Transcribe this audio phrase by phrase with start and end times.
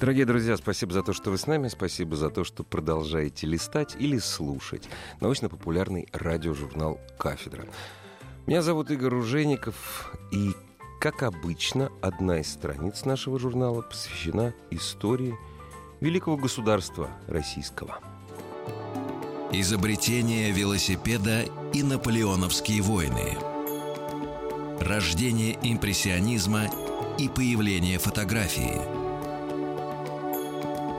[0.00, 3.96] Дорогие друзья, спасибо за то, что вы с нами, спасибо за то, что продолжаете листать
[3.98, 4.88] или слушать
[5.20, 7.66] научно-популярный радиожурнал «Кафедра».
[8.46, 10.52] Меня зовут Игорь Ружейников, и,
[11.00, 15.34] как обычно, одна из страниц нашего журнала посвящена истории
[16.00, 17.98] великого государства российского.
[19.50, 23.36] Изобретение велосипеда и наполеоновские войны.
[24.78, 26.68] Рождение импрессионизма
[27.18, 28.80] и появление фотографии–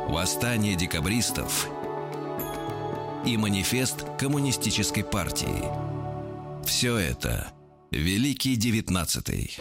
[0.10, 1.70] Восстание декабристов
[3.24, 5.64] и манифест коммунистической партии.
[6.66, 7.52] Все это
[7.92, 9.56] Великий Девятнадцатый.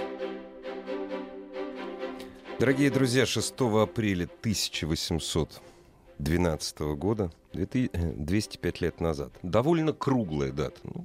[2.59, 11.05] Дорогие друзья, 6 апреля 1812 года, 205 лет назад, довольно круглая дата, ну,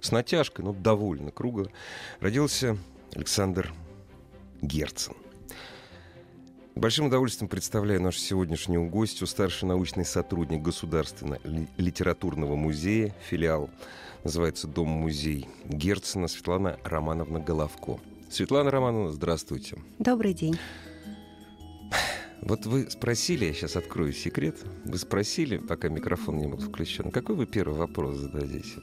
[0.00, 1.68] с натяжкой, но довольно круглая,
[2.20, 2.78] родился
[3.14, 3.70] Александр
[4.62, 5.12] Герцен.
[6.74, 11.38] Большим удовольствием представляю нашу сегодняшнюю гостью, старший научный сотрудник Государственного
[11.76, 13.68] литературного музея, филиал
[14.24, 18.00] называется Дом-музей Герцена Светлана Романовна Головко.
[18.30, 19.76] Светлана Романовна, здравствуйте.
[19.98, 20.58] Добрый день.
[22.40, 24.56] Вот вы спросили, я сейчас открою секрет,
[24.86, 28.80] вы спросили, пока микрофон не был включен, какой вы первый вопрос зададите?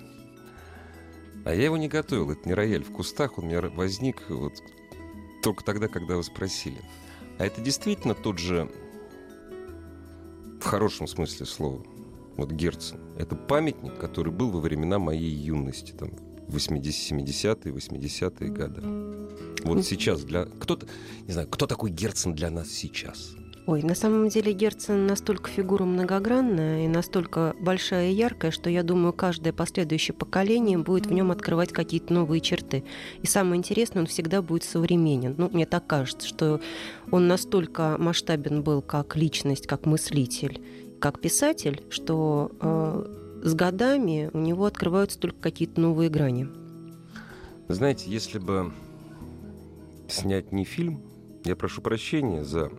[1.43, 4.53] А я его не готовил, это не рояль в кустах, он у меня возник вот
[5.41, 6.79] только тогда, когда вы спросили.
[7.39, 8.69] А это действительно тот же,
[10.59, 11.81] в хорошем смысле слова,
[12.35, 12.99] вот Герцен.
[13.17, 16.11] Это памятник, который был во времена моей юности, там,
[16.49, 18.81] 80-70-е, 80-е годы.
[19.63, 20.45] Вот сейчас для...
[20.45, 20.87] Кто-то,
[21.27, 23.35] не знаю, кто такой Герцен для нас сейчас?
[23.69, 28.81] Ой, на самом деле Герцен настолько фигура многогранная и настолько большая и яркая, что я
[28.81, 32.83] думаю, каждое последующее поколение будет в нем открывать какие-то новые черты.
[33.21, 35.35] И самое интересное, он всегда будет современен.
[35.37, 36.59] Ну, мне так кажется, что
[37.11, 40.63] он настолько масштабен был как личность, как мыслитель,
[40.99, 46.47] как писатель, что э, с годами у него открываются только какие-то новые грани.
[47.67, 48.73] Знаете, если бы
[50.07, 51.03] снять не фильм,
[51.45, 52.71] я прошу прощения за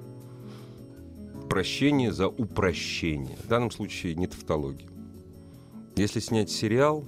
[1.50, 3.36] прощение за упрощение.
[3.44, 4.88] В данном случае не тавтология.
[5.96, 7.04] Если снять сериал,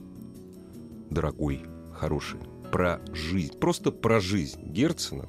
[1.08, 1.62] дорогой,
[1.94, 2.40] хороший,
[2.72, 5.28] про жизнь, просто про жизнь Герцена,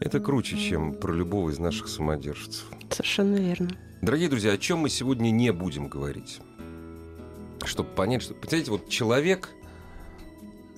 [0.00, 2.64] это круче, чем про любого из наших самодержцев.
[2.90, 3.70] Совершенно верно.
[4.00, 6.40] Дорогие друзья, о чем мы сегодня не будем говорить?
[7.64, 9.50] Чтобы понять, что, понимаете, вот человек,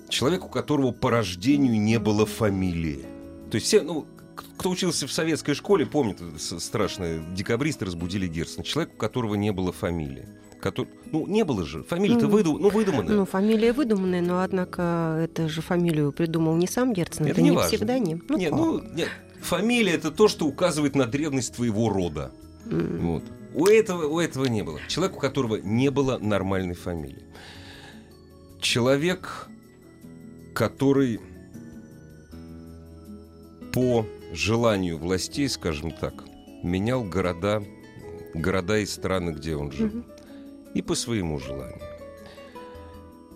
[0.09, 3.05] человек, у которого по рождению не было фамилии.
[3.49, 4.07] То есть все, ну,
[4.59, 9.71] кто учился в советской школе, помнит страшное, декабристы разбудили Герцена, человек, у которого не было
[9.71, 10.27] фамилии.
[10.59, 11.83] Который, ну, не было же.
[11.83, 13.15] Фамилия-то ну, выду, ну, выдуманная.
[13.15, 17.51] Ну, фамилия выдуманная, но, однако, это же фамилию придумал не сам Герцен, это, это не,
[17.51, 18.21] не псевдоним.
[18.27, 19.07] Ну, нет, ну, нет,
[19.41, 22.33] фамилия– это то, что указывает на древность твоего рода.
[22.65, 22.97] Mm.
[22.97, 23.23] Вот.
[23.53, 24.81] У этого, у этого не было.
[24.89, 27.23] Человек, у которого не было нормальной фамилии.
[28.59, 29.47] Человек,
[30.53, 31.21] который
[33.71, 36.25] по желанию властей, скажем так,
[36.63, 37.63] менял города,
[38.33, 39.87] города и страны, где он жил.
[39.87, 40.03] Угу.
[40.75, 41.81] И по своему желанию.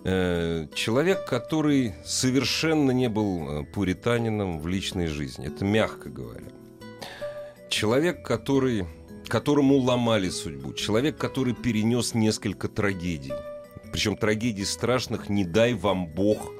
[0.04, 6.46] Э, человек, который совершенно не был э, пуританином в личной жизни, это мягко говоря.
[7.70, 8.86] Человек, который,
[9.26, 10.74] которому ломали судьбу.
[10.74, 13.32] Человек, который перенес несколько трагедий.
[13.92, 16.52] Причем трагедий страшных, не дай вам Бог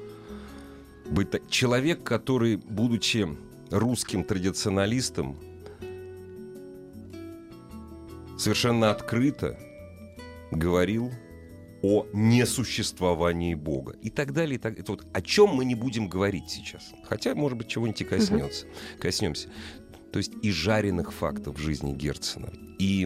[1.05, 1.27] быть.
[1.49, 3.27] Человек, который, будучи
[3.75, 5.37] русским традиционалистам
[8.37, 9.59] совершенно открыто
[10.51, 11.11] говорил
[11.81, 14.55] о несуществовании Бога и так далее.
[14.55, 16.93] И так, это вот о чем мы не будем говорить сейчас.
[17.03, 18.65] Хотя, может быть, чего-нибудь и коснется,
[18.99, 19.49] коснемся.
[20.11, 23.05] То есть и жареных фактов в жизни Герцена, и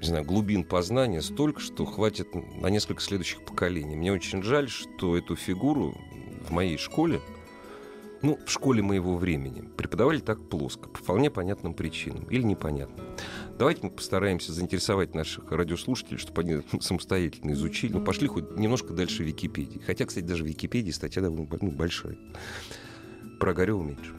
[0.00, 3.96] не знаю, глубин познания столько, что хватит на несколько следующих поколений.
[3.96, 5.94] Мне очень жаль, что эту фигуру
[6.48, 7.20] в моей школе
[8.22, 13.06] ну, в школе моего времени преподавали так плоско, по вполне понятным причинам или непонятным.
[13.58, 17.92] Давайте мы постараемся заинтересовать наших радиослушателей, чтобы они самостоятельно изучили.
[17.92, 19.80] Ну, пошли хоть немножко дальше Википедии.
[19.84, 22.18] Хотя, кстати, даже в Википедии статья довольно ну, большая.
[23.38, 24.14] Про Огарева меньше.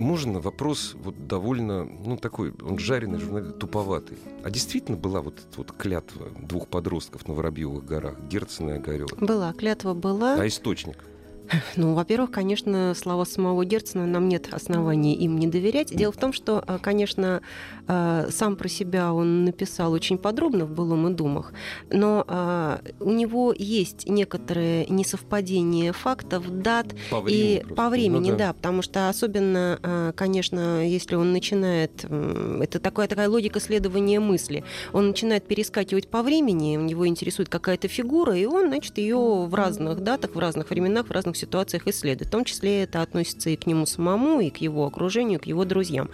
[0.00, 4.18] Можно вопрос вот довольно, ну, такой, он жареный, журналист, туповатый.
[4.42, 9.14] А действительно была вот эта вот клятва двух подростков на Воробьевых горах, Герцена и Огарева?
[9.20, 10.34] Была, клятва была.
[10.34, 11.04] А источник?
[11.76, 15.94] Ну, во-первых, конечно, слова самого Герцена нам нет оснований им не доверять.
[15.94, 17.42] Дело в том, что, э, конечно,
[17.88, 21.52] э, сам про себя он написал очень подробно в «Былом и думах»,
[21.90, 27.74] но э, у него есть некоторые несовпадения фактов, дат По и просто.
[27.74, 28.52] по времени, Ну да.
[28.52, 35.46] потому что особенно, конечно, если он начинает, это такая такая логика следования мысли, он начинает
[35.46, 40.34] перескакивать по времени, у него интересует какая-то фигура, и он, значит, ее в разных датах,
[40.34, 42.28] в разных временах, в разных ситуациях исследует.
[42.28, 45.46] В том числе это относится и к нему самому, и к его окружению, и к
[45.46, 46.10] его друзьям.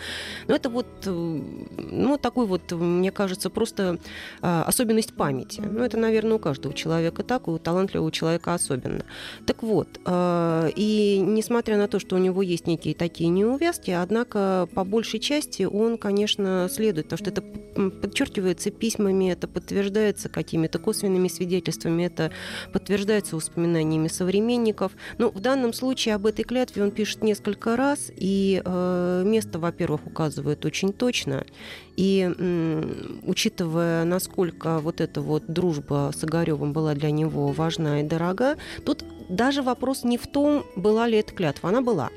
[0.48, 3.98] Но это вот, ну, такой вот, мне кажется, просто
[4.40, 5.60] особенность памяти.
[5.60, 9.04] Ну, это, наверное, у каждого человека так, у талантливого человека особенно.
[9.46, 14.84] Так вот, и несмотря на то, что у него есть некие такие неувязки, однако по
[14.84, 17.42] большей части он, конечно, следует, потому что это
[17.90, 22.30] подчеркивается письмами, это подтверждается какими-то косвенными свидетельствами, это
[22.72, 24.92] подтверждается воспоминаниями современников.
[25.18, 30.06] Ну, в данном случае об этой клятве он пишет несколько раз, и э, место, во-первых,
[30.06, 31.44] указывает очень точно.
[31.96, 38.02] И м, учитывая, насколько вот эта вот дружба с Огаревым была для него важна и
[38.04, 41.70] дорога, тут даже вопрос не в том, была ли эта клятва.
[41.70, 42.10] Она была.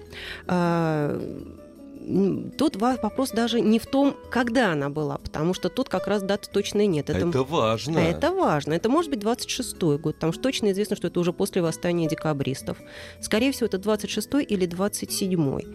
[2.57, 6.49] Тут вопрос даже не в том, когда она была, потому что тут как раз даты
[6.49, 7.09] точной нет.
[7.09, 7.99] Это, это важно.
[7.99, 8.73] Это важно.
[8.73, 12.77] Это может быть 26-й год, потому что точно известно, что это уже после восстания декабристов.
[13.21, 15.67] Скорее всего, это 26-й или 27-й.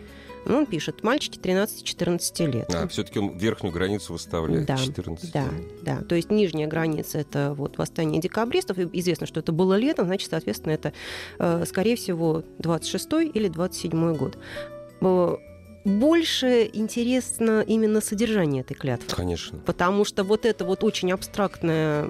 [0.46, 2.74] Ну, он пишет, мальчики 13-14 лет.
[2.74, 5.46] А, все-таки он верхнюю границу выставляет да, 14 Да,
[5.82, 6.02] да.
[6.02, 8.78] То есть нижняя граница это вот восстание декабристов.
[8.78, 10.92] И известно, что это было летом, значит, соответственно, это,
[11.38, 14.36] э, скорее всего, 26 или 27 год
[15.84, 19.14] больше интересно именно содержание этой клятвы.
[19.14, 19.58] Конечно.
[19.58, 22.08] Потому что вот это вот очень абстрактная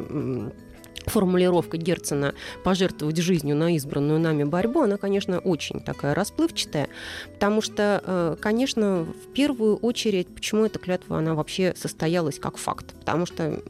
[1.07, 6.89] формулировка Герцена «пожертвовать жизнью на избранную нами борьбу», она, конечно, очень такая расплывчатая,
[7.35, 12.95] потому что, э, конечно, в первую очередь, почему эта клятва, она вообще состоялась как факт.
[12.99, 13.61] Потому что,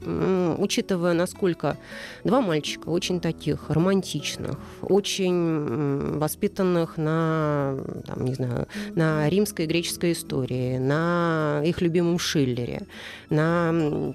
[0.58, 1.76] учитывая, насколько
[2.24, 7.76] два мальчика очень таких романтичных, очень воспитанных на,
[8.06, 12.82] там, не знаю, на римской и греческой истории, на их любимом Шиллере,
[13.30, 14.14] на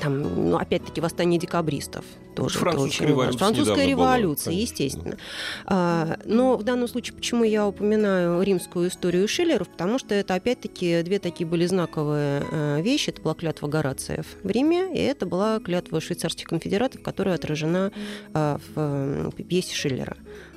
[0.00, 2.04] там, ну, опять-таки, восстание декабристов.
[2.34, 3.38] Тоже Французская очень революция.
[3.38, 5.16] Французская революция, была, естественно.
[5.64, 9.68] А, но в данном случае, почему я упоминаю римскую историю Шиллеров?
[9.68, 13.10] Потому что это, опять-таки, две такие были знаковые а, вещи.
[13.10, 17.90] Это была клятва Горациев в Риме, и это была клятва швейцарских конфедератов, которая отражена
[18.34, 20.16] а, в пьесе Шиллера.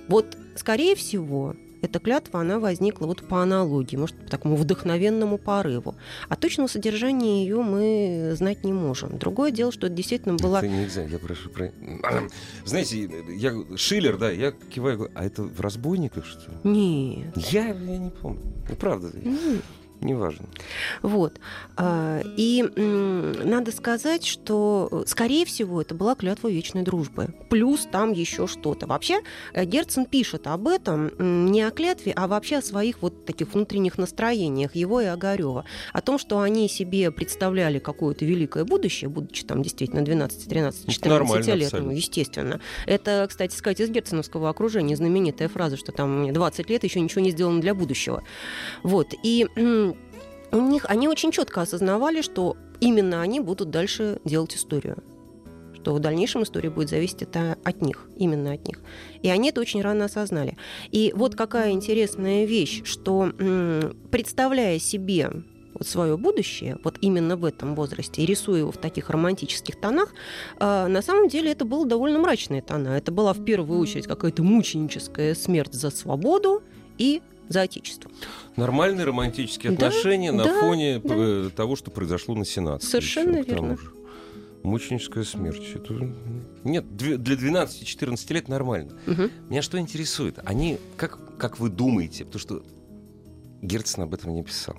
[0.10, 5.96] Вот, скорее всего, эта клятва, она возникла вот по аналогии, может, по такому вдохновенному порыву.
[6.28, 9.18] А точного содержания ее мы знать не можем.
[9.18, 10.60] Другое дело, что это действительно была...
[10.60, 11.50] Это нельзя, я прошу...
[11.50, 11.72] Про...
[12.66, 13.78] Знаете, я...
[13.78, 16.58] Шиллер, да, я киваю, а это в «Разбойниках», что ли?
[16.64, 17.38] Нет.
[17.38, 18.42] Я, я не помню.
[18.70, 19.12] Ну, правда.
[19.14, 19.62] Нет.
[20.02, 20.46] Неважно.
[21.02, 21.40] Вот.
[21.76, 27.34] А, и надо сказать, что, скорее всего, это была клятва вечной дружбы.
[27.50, 28.88] Плюс там еще что-то.
[28.88, 29.22] Вообще,
[29.54, 31.12] э, Герцен пишет об этом
[31.52, 35.66] не о клятве, а вообще о своих вот таких внутренних настроениях, его и Огарева.
[35.92, 41.56] О том, что они себе представляли какое-то великое будущее, будучи там действительно 12, 13, 14
[41.56, 42.62] лет, ну, естественно.
[42.86, 47.22] Это, кстати сказать, из герценовского окружения знаменитая фраза, что там мне 20 лет еще ничего
[47.22, 48.24] не сделано для будущего.
[48.84, 49.14] Вот.
[49.24, 49.48] И
[50.52, 55.04] у них они очень четко осознавали, что именно они будут дальше делать историю
[55.82, 58.82] что в дальнейшем история будет зависеть это от них, именно от них.
[59.22, 60.58] И они это очень рано осознали.
[60.92, 63.32] И вот какая интересная вещь, что
[64.12, 65.32] представляя себе
[65.74, 70.14] вот свое будущее, вот именно в этом возрасте, и рисуя его в таких романтических тонах,
[70.60, 72.90] э, на самом деле это было довольно мрачные тона.
[72.90, 76.64] Это была в первую очередь какая-то мученическая смерть за свободу
[76.98, 78.10] и за Отечество.
[78.56, 81.14] Нормальные романтические Да, отношения на да, фоне да.
[81.18, 82.86] э, того, что произошло на Сенате.
[82.86, 83.78] Совершенно еще, верно.
[83.78, 83.92] же.
[84.64, 85.64] Мученическая смерть.
[85.74, 85.94] Это...
[86.64, 88.98] Нет, для 12-14 лет нормально.
[89.06, 89.32] Мгм.
[89.50, 90.40] Меня что интересует?
[90.46, 92.64] Они, как, как вы думаете, потому что
[93.62, 94.76] Герцен об этом не писал,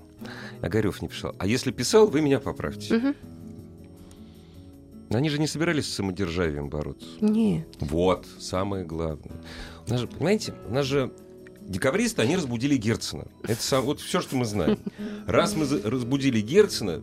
[0.62, 1.34] Огарев не писал.
[1.38, 2.94] А если писал, вы меня поправьте.
[2.96, 3.14] Мгм.
[5.12, 7.08] Они же не собирались с самодержавием бороться.
[7.20, 7.66] Нет.
[7.80, 9.40] Вот, самое главное.
[9.88, 11.12] У нас же, понимаете, у нас же
[11.70, 13.28] декабристы, они разбудили Герцена.
[13.44, 14.78] Это сам, вот все, что мы знаем.
[15.26, 17.00] Раз мы разбудили Герцена,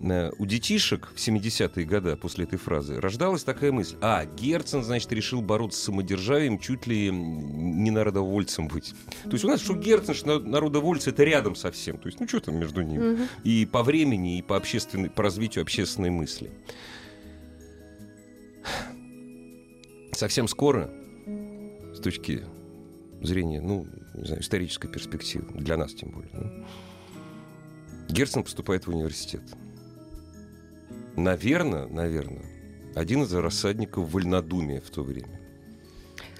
[0.00, 3.96] э, у детишек в 70-е годы после этой фразы рождалась такая мысль.
[4.02, 8.94] А, Герцен, значит, решил бороться с самодержавием, чуть ли не народовольцем быть.
[9.24, 11.96] То есть у нас что Герцен, что народовольцы, это рядом совсем.
[11.96, 13.14] То есть, ну что там между ними?
[13.14, 13.22] Угу.
[13.44, 16.50] И по времени, и по, общественной, по развитию общественной мысли.
[20.12, 20.90] Совсем скоро,
[21.94, 22.44] с точки
[23.20, 26.66] зрения, ну, не знаю, исторической перспективы, для нас тем более, ну,
[28.08, 29.42] Герцен поступает в университет.
[31.16, 32.44] Наверное, наверное,
[32.94, 35.40] один из рассадников вольнодумия в то время.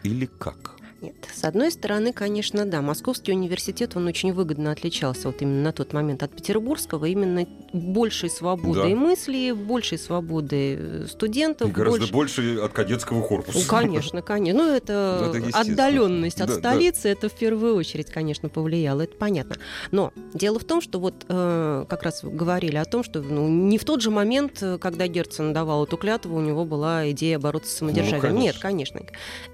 [0.03, 0.80] Или как?
[1.01, 5.73] Нет, с одной стороны, конечно, да, Московский университет, он очень выгодно отличался вот именно на
[5.73, 8.97] тот момент от Петербургского, именно большей свободой да.
[8.97, 11.71] мысли, большей свободы э, студентов.
[11.71, 12.13] И гораздо больше...
[12.13, 13.59] больше от кадетского корпуса.
[13.59, 14.63] Ну, конечно, конечно.
[14.63, 17.09] Ну, это, это отдаленность от да, столицы, да.
[17.11, 19.57] это в первую очередь, конечно, повлияло, это понятно.
[19.93, 23.79] Но дело в том, что вот э, как раз говорили о том, что ну, не
[23.79, 27.71] в тот же момент, э, когда Герцен давал эту клятву, у него была идея бороться
[27.71, 28.17] с самодержавием.
[28.17, 28.43] Ну, конечно.
[28.43, 29.01] Нет, конечно.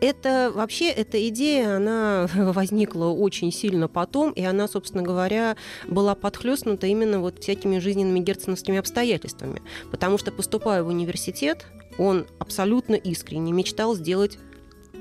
[0.00, 6.14] Это вообще, эта идея идея, она возникла очень сильно потом, и она, собственно говоря, была
[6.14, 9.62] подхлестнута именно вот всякими жизненными герценовскими обстоятельствами.
[9.90, 11.66] Потому что, поступая в университет,
[11.98, 14.38] он абсолютно искренне мечтал сделать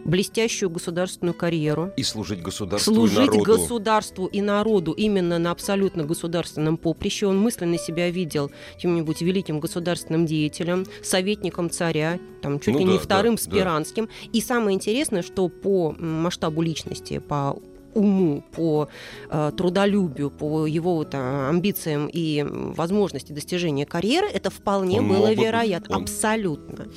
[0.06, 1.92] блестящую государственную карьеру.
[1.98, 3.44] И служить государству служить и народу.
[3.44, 7.26] государству и народу именно на абсолютно государственном поприще.
[7.28, 12.92] Он мысленно себя видел чем-нибудь великим государственным деятелем, советником царя, там, чуть ну, ли да,
[12.94, 14.06] не вторым да, Спиранским.
[14.06, 14.12] Да.
[14.32, 17.58] И самое интересное, что по масштабу личности, по
[17.96, 18.90] уму, по
[19.30, 25.34] э, трудолюбию, по его вот, э, амбициям и возможности достижения карьеры, это вполне он было
[25.34, 25.96] вероятно.
[25.96, 26.04] Он...
[26.04, 26.88] Абсолютно.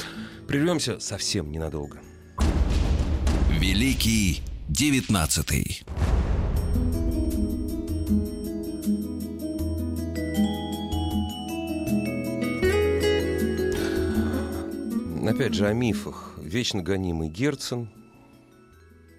[0.46, 2.00] Прервемся совсем ненадолго.
[3.70, 5.82] Великий девятнадцатый.
[15.28, 16.38] Опять же о мифах.
[16.42, 17.90] Вечно гонимый Герцен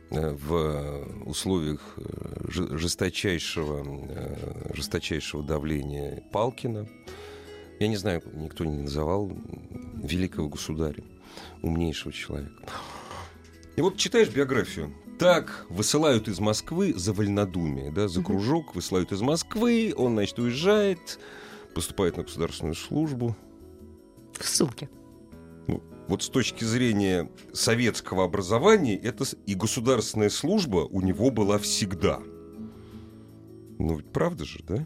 [0.09, 6.87] э, в условиях э, жесточайшего, э, жесточайшего давления Палкина.
[7.79, 9.31] Я не знаю, никто не называл
[10.01, 11.03] великого государя,
[11.61, 12.63] умнейшего человека.
[13.79, 14.93] И вот читаешь биографию.
[15.17, 21.17] Так, высылают из Москвы за вольнодумие, да, за кружок, высылают из Москвы, он, значит, уезжает,
[21.73, 23.37] поступает на государственную службу.
[24.33, 24.89] В ссылке.
[25.67, 32.19] Ну, вот с точки зрения советского образования, это и государственная служба у него была всегда.
[33.77, 34.85] Ну, ведь правда же, да?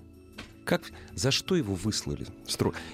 [0.65, 2.27] Как, за что его выслали?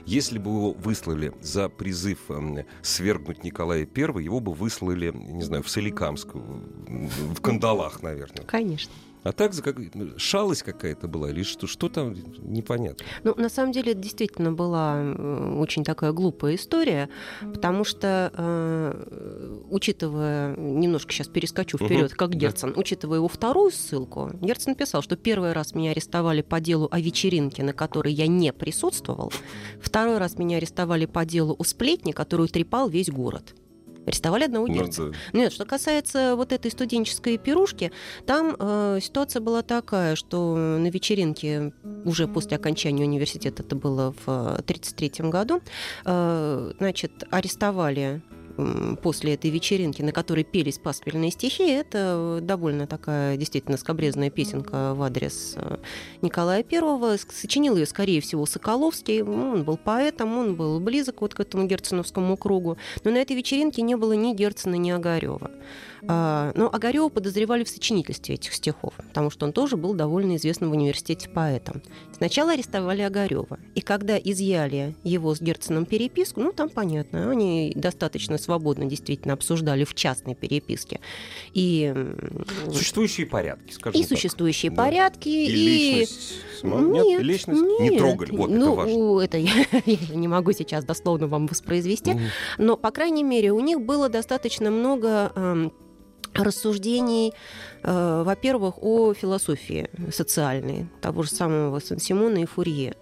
[0.06, 5.64] Если бы его выслали за призыв э, свергнуть Николая I, его бы выслали, не знаю,
[5.64, 8.46] в Соликамск, в Кандалах, наверное.
[8.46, 8.92] Конечно.
[9.24, 9.78] А так как...
[10.18, 13.06] Шалость какая-то была или что, что там непонятно?
[13.24, 17.10] Ну, на самом деле, это действительно была э, очень такая глупая история,
[17.42, 22.80] потому что, э, учитывая, немножко сейчас перескочу вперед, угу, как Герцен, да.
[22.80, 27.64] учитывая его вторую ссылку, Герцен писал, что первый раз меня арестовали по делу о вечеринке,
[27.64, 29.34] на которой я не присутствовал,
[29.82, 33.56] второй раз меня арестовали по делу о сплетне, которую трепал весь город
[34.06, 35.04] арестовали одного немца.
[35.04, 35.18] Ну, да.
[35.34, 37.92] Нет, что касается вот этой студенческой пирушки,
[38.26, 41.74] там э, ситуация была такая, что на вечеринке
[42.06, 45.62] уже после окончания университета, это было в 1933 году,
[46.06, 48.22] э, значит, арестовали
[49.02, 55.02] после этой вечеринки, на которой пелись пасквильные стихи, это довольно такая действительно скобрезная песенка в
[55.04, 55.78] адрес э,
[56.22, 57.16] Николая Первого.
[57.18, 59.22] Сочинил ее, скорее всего, Соколовский.
[59.22, 62.78] Он был поэтом, он был близок вот к этому герценовскому кругу.
[63.04, 65.52] Но на этой вечеринке не было ни Герцена, ни Огарева.
[66.08, 70.70] А, но Огарева подозревали в сочинительстве этих стихов, потому что он тоже был довольно известным
[70.70, 71.82] в университете поэтом.
[72.16, 78.38] Сначала арестовали Огарева, и когда изъяли его с Герценом переписку, ну там понятно, они достаточно
[78.50, 81.00] свободно действительно обсуждали в частной переписке.
[81.54, 81.94] И...
[82.74, 84.18] Существующие порядки, скажем И так.
[84.18, 84.84] существующие да.
[84.84, 85.46] порядки, и...
[85.46, 86.00] и...
[86.00, 86.34] Личность...
[86.64, 87.92] Нет, нет, личность нет.
[87.92, 89.22] не трогали, вот ну, это важно.
[89.22, 92.20] Это я, я не могу сейчас дословно вам воспроизвести, mm.
[92.58, 95.72] но, по крайней мере, у них было достаточно много
[96.34, 97.34] рассуждений,
[97.84, 102.96] э, во-первых, о философии социальной, того же самого Сан-Симона и Фурье.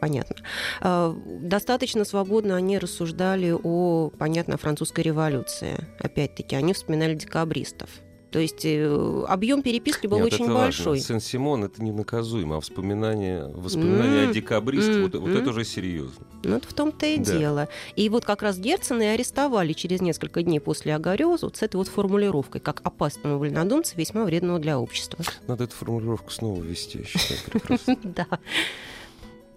[0.00, 0.36] Понятно.
[0.80, 5.86] Э, достаточно свободно они рассуждали о, понятно, французской революции.
[5.98, 7.90] Опять-таки, они вспоминали декабристов.
[8.36, 11.00] То есть э, объем переписки был Нет, очень большой.
[11.00, 14.30] Сен-Симон это ненаказуемо, а воспоминания, воспоминания mm-hmm.
[14.30, 15.02] о декабристе, mm-hmm.
[15.04, 16.26] вот, вот это уже серьезно.
[16.42, 17.32] Ну, это в том-то и да.
[17.32, 17.68] дело.
[17.94, 21.76] И вот как раз Герцена и арестовали через несколько дней после Огарёза вот с этой
[21.76, 25.24] вот формулировкой, как опасного вольнодумца, весьма вредного для общества.
[25.46, 28.26] Надо эту формулировку снова ввести, я считаю, Да.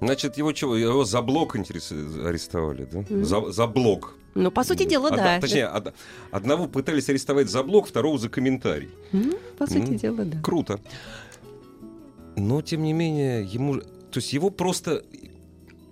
[0.02, 0.76] Значит, его чего?
[0.78, 3.00] Его за блок арестовали, да?
[3.10, 3.26] Мгм.
[3.26, 4.16] За, за блок.
[4.36, 5.40] Ну, по сути дела, Одна- да.
[5.42, 5.94] Точнее, од-
[6.32, 8.90] одного пытались арестовать за блок, второго за комментарий.
[9.12, 9.98] Ну, по сути М.
[9.98, 10.40] дела, да.
[10.42, 10.80] Круто.
[12.36, 13.80] Но, тем не менее, ему...
[13.80, 15.04] То есть его просто...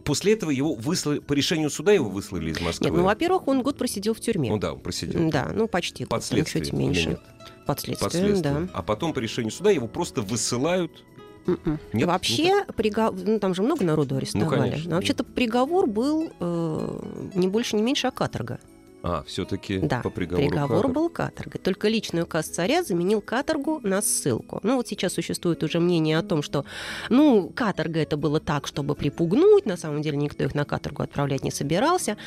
[0.06, 1.20] После этого его выслали...
[1.20, 2.86] По решению суда его выслали из Москвы.
[2.90, 4.50] Нет, ну, во-первых, он год просидел в тюрьме.
[4.50, 5.30] Ну да, он просидел.
[5.30, 6.06] Да, ну почти.
[6.06, 7.20] Под год, следствием чуть меньше.
[7.66, 8.66] Под следствием, Под следствием.
[8.68, 8.72] да.
[8.74, 11.04] А потом по решению суда его просто высылают.
[11.48, 11.80] Мгм.
[11.94, 12.08] Нет?
[12.08, 14.60] Вообще, пригов- ну, там же много народу арестовали.
[14.72, 17.00] конечно, Но вообще-то приговор был э,
[17.34, 18.60] не больше, не меньше, а каторга.
[19.04, 20.48] А, все-таки Да, по приговору.
[20.48, 20.94] Приговор каторга.
[20.94, 21.62] был каторгой.
[21.62, 24.60] Только личный указ царя заменил каторгу на ссылку.
[24.64, 26.66] Ну вот сейчас существует уже мнение о том, что
[27.10, 29.66] ну каторга это было так, чтобы припугнуть.
[29.66, 32.18] На самом деле никто их на каторгу отправлять не собирался.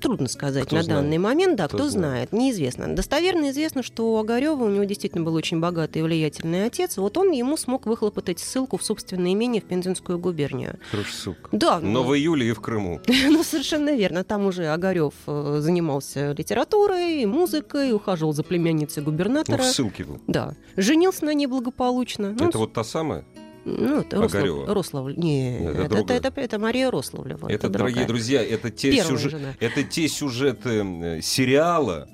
[0.00, 1.02] Трудно сказать Кто на знает?
[1.02, 2.30] данный момент, да, Кто кто, знает?
[2.30, 2.32] знает.
[2.32, 2.94] неизвестно.
[2.94, 6.96] Достоверно известно, что у Огарева у него действительно был очень богатый и влиятельный отец.
[6.96, 10.78] Вот он ему смог выхлопотать ссылку в собственное имение в Пензенскую губернию.
[10.90, 11.48] Хорошая ссылка.
[11.52, 13.00] Да, Но в июле и в Крыму.
[13.30, 14.24] ну, совершенно верно.
[14.24, 19.58] Там уже Огарев э, занимался литературой, музыкой, ухаживал за племянницей Ну, губернатора.
[19.62, 20.20] в ссылке был.
[20.26, 20.54] Да.
[20.76, 22.34] Женился на ней благополучно.
[22.38, 23.24] Ну, Это вот та самая?
[23.64, 24.74] Ну, это Рослав- Огарева?
[24.74, 25.14] Рославль.
[25.16, 27.48] Не, Нет, это это, это, это, это Мария Рославлева.
[27.48, 28.06] это, дорогие другая.
[28.08, 32.08] друзья, это те, сюжет- это те сюжеты сериала,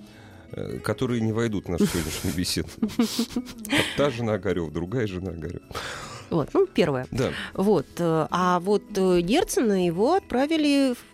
[0.52, 2.68] э, которые не войдут в нашу сегодняшнюю беседу.
[3.96, 5.60] Та жена Огарева, другая жена Огарева.
[6.30, 7.06] Вот, ну, первая.
[7.10, 7.30] Да.
[7.54, 7.86] Вот.
[7.98, 11.07] э, А вот э, Герцена его отправили в-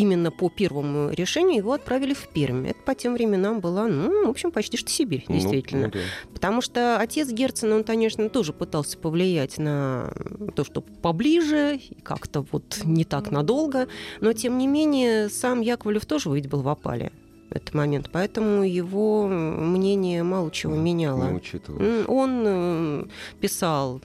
[0.00, 2.66] именно по первому решению его отправили в Пермь.
[2.66, 5.86] Это по тем временам была, ну, в общем, почти что Сибирь, Ну, действительно.
[5.86, 5.98] ну да.
[6.32, 10.12] Потому что отец Герцена, он, конечно, тоже пытался повлиять на
[10.56, 13.88] то, что поближе, и как-то вот не так надолго,
[14.20, 17.12] но, тем не менее, сам Яковлев тоже ведь был в опале
[17.50, 21.32] этот момент, поэтому его мнение мало чего Не меняло.
[21.34, 21.80] учитывал.
[21.80, 23.04] М, Он э,
[23.40, 24.00] писал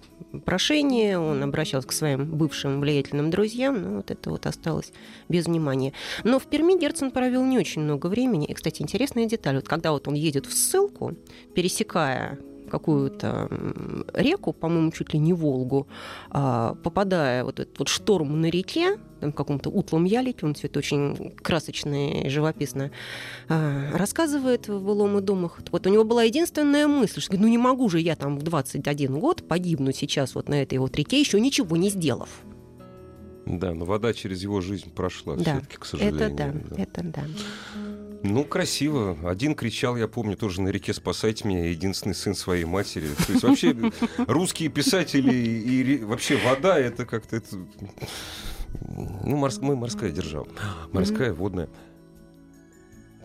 [0.45, 4.91] прошение, он обращался к своим бывшим влиятельным друзьям, но вот это вот осталось
[5.29, 5.93] без внимания.
[6.23, 8.45] Но в Перми Герцен провел не очень много времени.
[8.45, 9.55] И, кстати, интересная деталь.
[9.55, 11.13] Вот когда вот он едет в ссылку,
[11.53, 12.37] пересекая
[12.75, 13.47] какую-то
[14.13, 15.87] реку, по-моему, чуть ли не Волгу,
[16.29, 20.67] а, попадая вот этот вот шторм на реке, там, в каком-то утлом ялике, он все
[20.67, 22.91] это очень красочно и живописно
[23.47, 25.61] а, рассказывает в «Былом и домах».
[25.71, 29.19] Вот у него была единственная мысль, что ну не могу же я там в 21
[29.19, 32.29] год погибнуть сейчас вот на этой вот реке, еще ничего не сделав.
[33.45, 36.25] Да, но вода через его жизнь прошла Да, все-таки, к сожалению.
[36.25, 36.81] Это да, да.
[36.81, 37.23] это да.
[38.27, 39.17] Ну, красиво.
[39.23, 43.07] Один кричал, я помню, тоже на реке «Спасайте меня», единственный сын своей матери.
[43.27, 43.75] То есть вообще
[44.17, 47.41] русские писатели и вообще вода, это как-то...
[48.81, 50.47] Ну, морс- мы морская держава.
[50.91, 51.69] Морская, водная.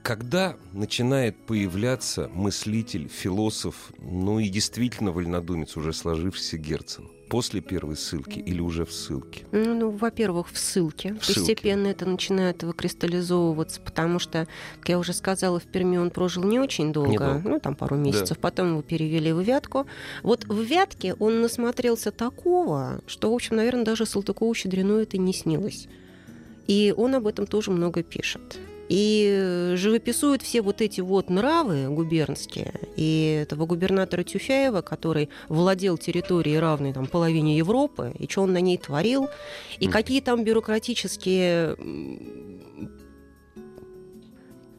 [0.03, 8.39] Когда начинает появляться мыслитель, философ, ну и действительно вольнодумец, уже сложившийся Герцен, после первой ссылки
[8.39, 9.45] или уже в ссылке?
[9.53, 11.15] Ну, ну, во-первых, в ссылке.
[11.21, 11.41] В ссылке.
[11.41, 14.49] Постепенно это начинает выкристаллизовываться, потому что,
[14.81, 17.49] как я уже сказала, в Перми он прожил не очень долго, Недолго.
[17.49, 19.87] ну, там пару месяцев, потом его перевели в Вятку.
[20.23, 25.89] Вот в Вятке он насмотрелся такого, что, в общем, наверное, даже Салтыкову-Щедрину это не снилось.
[26.67, 28.59] И он об этом тоже много пишет.
[28.91, 32.75] И живописует все вот эти вот нравы губернские.
[32.97, 38.61] И этого губернатора Тюфяева, который владел территорией равной там, половине Европы, и что он на
[38.61, 39.29] ней творил,
[39.79, 39.93] и Мгм.
[39.93, 41.77] какие там бюрократические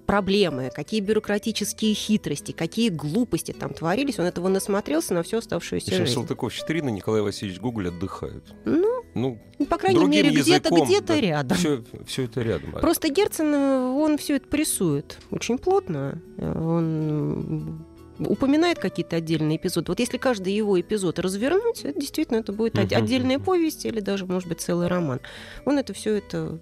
[0.05, 6.05] проблемы, какие бюрократические хитрости, какие глупости там творились, он этого насмотрелся на всю оставшуюся общем,
[6.05, 6.13] жизнь.
[6.13, 8.43] Салтыков-Щедрин и Николай Васильевич Гоголь отдыхают.
[8.65, 11.21] Ну, Ну, ну, по крайней мере, где-то где-то да.
[11.21, 11.57] рядом.
[11.57, 12.71] Все, все это рядом.
[12.71, 16.21] Просто Герцен, э, он все это прессует очень плотно.
[16.37, 17.85] Э, Он
[18.19, 19.91] упоминает какие-то отдельные эпизоды.
[19.91, 22.87] Вот если каждый его эпизод развернуть, это действительно это будет Мгм.
[22.91, 25.19] отдельная повесть или даже, может быть, целый роман.
[25.65, 26.59] Он это все это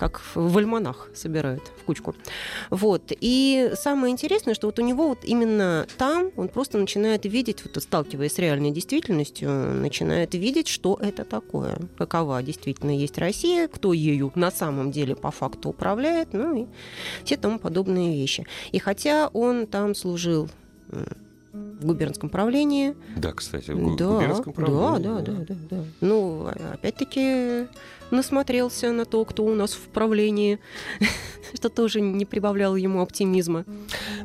[0.00, 2.14] как в альманах собирает в кучку.
[2.70, 3.12] Вот.
[3.20, 7.82] И самое интересное, что вот у него вот именно там он просто начинает видеть, вот
[7.82, 14.32] сталкиваясь с реальной действительностью, начинает видеть, что это такое, какова действительно есть Россия, кто ею
[14.36, 16.66] на самом деле по факту управляет, ну и
[17.22, 18.46] все тому подобные вещи.
[18.72, 20.48] И хотя он там служил
[21.84, 25.84] губернском правлении, Да, кстати, в да, губернском да, правлении, да, да, да, да.
[26.00, 27.66] Ну, а- опять-таки
[28.10, 30.58] насмотрелся на то, кто у нас в правлении,
[31.54, 33.64] что тоже не прибавляло ему оптимизма.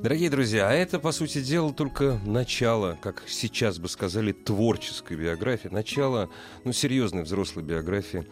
[0.01, 5.69] Дорогие друзья, а это, по сути дела, только начало, как сейчас бы сказали, творческой биографии,
[5.69, 6.29] начало,
[6.63, 8.25] ну, серьезной взрослой биографии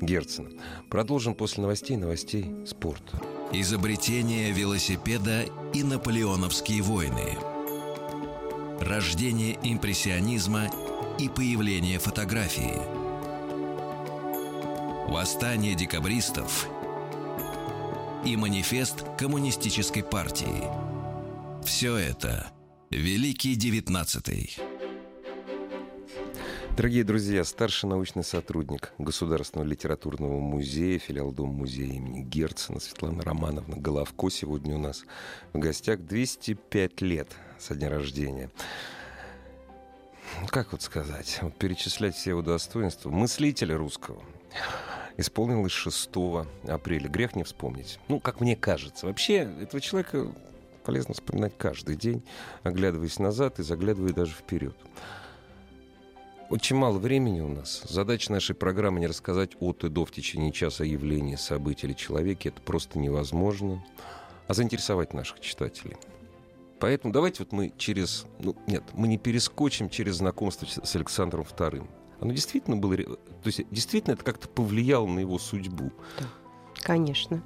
[0.00, 0.48] Герцена.
[0.88, 3.20] Продолжим после новостей, новостей спорта.
[3.52, 7.36] Изобретение велосипеда и наполеоновские войны.
[8.84, 10.68] Рождение импрессионизма
[11.16, 12.74] и появление фотографии.
[15.08, 16.66] Восстание декабристов
[18.24, 20.64] и манифест коммунистической партии.
[21.64, 22.50] Все это
[22.90, 24.56] Великий Девятнадцатый.
[26.76, 33.76] Дорогие друзья, старший научный сотрудник Государственного литературного музея, филиал Дома музея имени Герцена Светлана Романовна
[33.76, 35.04] Головко сегодня у нас
[35.52, 37.28] в гостях 205 лет
[37.62, 38.50] со дня рождения.
[40.48, 43.10] Как вот сказать, вот перечислять все его достоинства.
[43.10, 44.22] Мыслителя русского,
[45.16, 46.10] исполнилось 6
[46.68, 47.08] апреля.
[47.08, 47.98] Грех не вспомнить.
[48.08, 49.06] Ну, как мне кажется.
[49.06, 50.26] Вообще, этого человека
[50.84, 52.22] полезно вспоминать каждый день,
[52.64, 54.76] оглядываясь назад и заглядывая даже вперед.
[56.50, 57.82] Очень мало времени у нас.
[57.88, 62.48] Задача нашей программы не рассказать от и до в течение часа явления, событий или человеке.
[62.48, 63.82] Это просто невозможно.
[64.48, 65.96] А заинтересовать наших читателей.
[66.82, 68.26] Поэтому давайте вот мы через...
[68.40, 71.86] Ну, нет, мы не перескочим через знакомство с Александром II.
[72.20, 72.96] Оно действительно было...
[72.96, 75.92] То есть действительно это как-то повлияло на его судьбу.
[76.18, 76.26] Да,
[76.82, 77.42] конечно.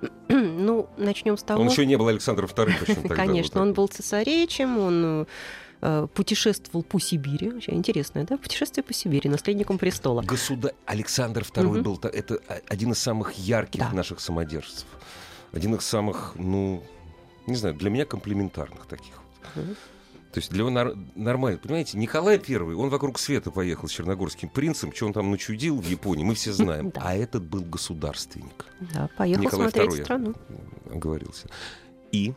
[0.28, 1.60] Ну, начнем с того...
[1.60, 5.26] Он еще не был Александром II, Конечно, он был цесаревичем, он
[5.82, 7.50] Э, путешествовал по Сибири.
[7.52, 8.36] Очень интересное, да?
[8.36, 10.20] Путешествие по Сибири, наследником престола.
[10.22, 11.80] Государь Александр II угу.
[11.80, 12.38] был это
[12.68, 13.92] один из самых ярких да.
[13.92, 14.86] наших самодержцев.
[15.52, 16.82] Один из самых, ну,
[17.46, 19.14] не знаю, для меня комплементарных таких.
[19.56, 19.74] Угу.
[20.32, 21.58] То есть для него нормально.
[21.58, 25.86] Понимаете, Николай Первый, он вокруг света поехал с черногорским принцем, что он там начудил в
[25.86, 26.90] Японии, мы все знаем.
[26.94, 27.00] Да.
[27.04, 28.66] А этот был государственник.
[28.80, 30.34] Да, поехал Николай смотреть II страну.
[30.92, 31.48] Оговорился.
[32.12, 32.32] И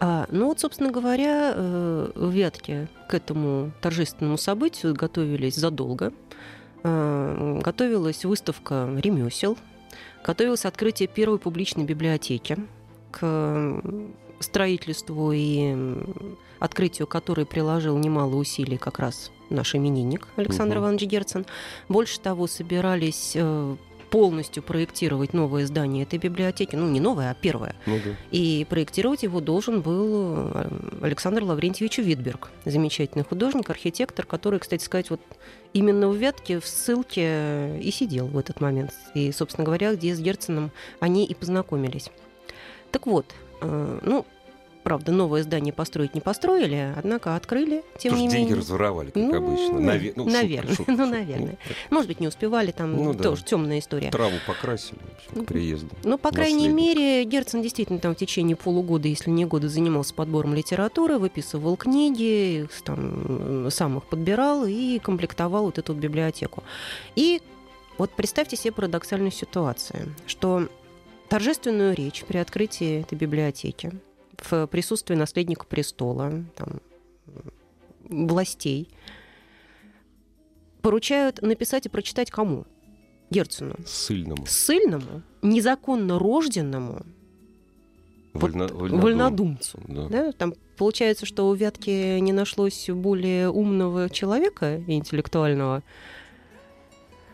[0.00, 6.12] а, ну вот, собственно говоря, э, Вятки к этому торжественному событию готовились задолго.
[6.82, 9.56] А, готовилась выставка ремесел,
[10.24, 12.58] готовилось открытие первой публичной библиотеки
[13.18, 13.80] к
[14.40, 15.74] строительству и
[16.58, 20.84] открытию которой приложил немало усилий как раз наш именинник Александр угу.
[20.84, 21.46] Иванович Герцен.
[21.88, 23.76] Больше того, собирались э,
[24.10, 27.74] полностью проектировать новое здание этой библиотеки, ну не новое, а первое.
[27.86, 28.10] Ну, да.
[28.30, 30.68] И проектировать его должен был э,
[31.02, 35.20] Александр Лаврентьевич Витберг, замечательный художник, архитектор, который, кстати сказать, вот
[35.72, 38.92] именно в Вятке в ссылке и сидел в этот момент.
[39.14, 42.10] И, собственно говоря, где с Герценом они и познакомились.
[42.94, 43.26] Так вот,
[43.60, 44.24] э, ну,
[44.84, 48.58] Правда, новое здание построить не построили, однако открыли, тем Потому не деньги менее.
[48.58, 49.78] разворовали, как ну, обычно.
[49.78, 51.56] Наве- ну, наверное, шутка, ну, наверное.
[51.88, 53.48] Может быть, не успевали, там ну, тоже да.
[53.48, 54.10] темная история.
[54.10, 55.88] Tраву покрасили общем, к приезду.
[56.04, 60.52] Ну, по крайней мере, Герцен действительно там в течение полугода, если не года, занимался подбором
[60.52, 66.62] литературы, выписывал книги, там, сам их подбирал и комплектовал вот эту библиотеку.
[67.16, 67.40] И
[67.96, 70.68] вот представьте себе парадоксальную ситуацию, что
[71.34, 73.90] торжественную речь при открытии этой библиотеки
[74.38, 76.80] в присутствии наследника престола, там,
[78.04, 78.88] властей,
[80.80, 82.66] поручают написать и прочитать кому?
[83.30, 83.74] Герцену.
[83.84, 84.46] Сыльному.
[84.46, 87.04] Сыльному, незаконно рожденному
[88.32, 89.00] Вольно, вольнодум.
[89.00, 89.80] вольнодумцу.
[89.88, 90.06] Да.
[90.06, 90.30] Да?
[90.30, 95.82] Там получается, что у Вятки не нашлось более умного человека интеллектуального.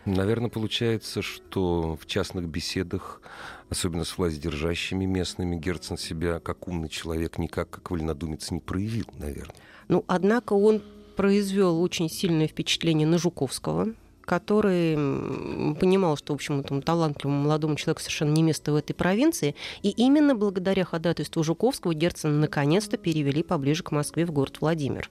[0.07, 3.21] Наверное, получается, что в частных беседах
[3.71, 9.55] особенно с властьдержащими местными, Герцен себя как умный человек никак как вольнодумец не проявил, наверное.
[9.89, 10.83] Ну, однако он
[11.17, 13.89] произвел очень сильное впечатление на Жуковского,
[14.23, 14.95] который
[15.75, 19.55] понимал, что, в общем, этому талантливому молодому человеку совершенно не место в этой провинции.
[19.83, 25.11] И именно благодаря ходатайству Жуковского Герцена наконец-то перевели поближе к Москве в город Владимир.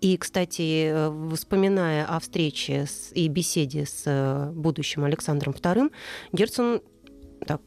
[0.00, 5.92] И, кстати, э, вспоминая о встрече с, и беседе с э, будущим Александром II,
[6.32, 6.80] Герцен
[7.46, 7.60] так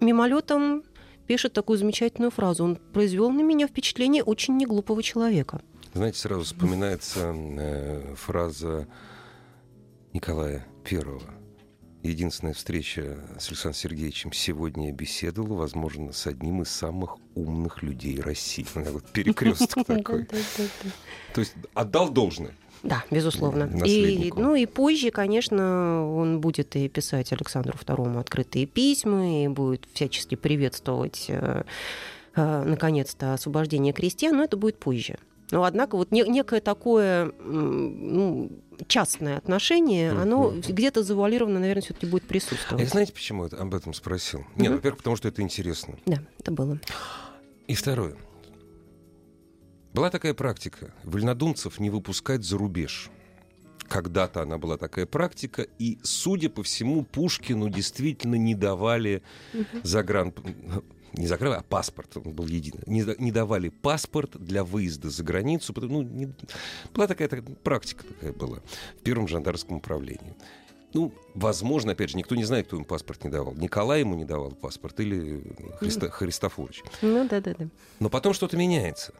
[0.00, 0.82] мимолетом
[1.26, 2.64] пишет такую замечательную фразу.
[2.64, 5.60] Он произвел на меня впечатление очень неглупого человека.
[5.94, 8.88] Знаете, сразу вспоминается э, фраза
[10.12, 11.35] Николая Первого.
[12.06, 18.20] Единственная встреча с Александром Сергеевичем сегодня я беседовал, возможно, с одним из самых умных людей
[18.20, 18.66] России.
[18.74, 20.26] Вот перекресток такой.
[21.34, 22.54] То есть отдал должное.
[22.82, 23.70] Да, безусловно.
[23.84, 29.86] И, ну и позже, конечно, он будет и писать Александру II открытые письма, и будет
[29.92, 31.64] всячески приветствовать э,
[32.36, 35.18] э, наконец-то освобождение крестьян, но это будет позже.
[35.50, 38.50] Но однако вот некое такое ну,
[38.88, 40.22] частное отношение, mm-hmm.
[40.22, 42.84] оно где-то завуалировано, наверное, все-таки будет присутствовать.
[42.84, 44.40] А знаете, почему я об этом спросил?
[44.40, 44.62] Mm-hmm.
[44.62, 45.96] Нет, во-первых, потому что это интересно.
[46.06, 46.80] Да, это было.
[47.68, 48.16] И второе.
[49.92, 53.10] Была такая практика вольнодумцев не выпускать за рубеж.
[53.88, 59.22] Когда-то она была такая практика, и, судя по всему, Пушкину действительно не давали
[59.54, 59.64] угу.
[59.84, 60.34] загран
[61.16, 65.72] не закрывали, а паспорт, он был единый, не, не давали паспорт для выезда за границу,
[65.72, 66.32] потому, ну, не,
[66.94, 68.58] была такая, такая практика такая была
[68.98, 70.34] в первом жандарском управлении.
[70.94, 73.54] Ну, возможно, опять же, никто не знает, кто ему паспорт не давал.
[73.54, 75.42] Николай ему не давал паспорт или
[75.78, 76.82] Христо, Христофорович.
[77.02, 77.68] Ну да, да, да.
[78.00, 79.12] Но потом что-то меняется.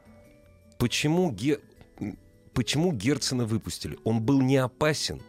[0.79, 1.61] Почему, Ге...
[2.55, 3.99] Почему Герцена выпустили?
[4.05, 5.21] Он был не опасен